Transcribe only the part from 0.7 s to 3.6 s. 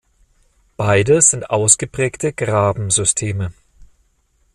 Beide sind ausgeprägte Graben-Systeme.